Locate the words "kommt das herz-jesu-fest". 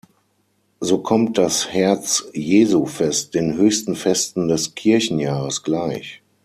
0.97-3.35